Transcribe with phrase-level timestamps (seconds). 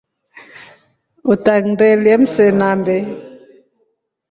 [1.33, 2.95] Utangindelye msinambe.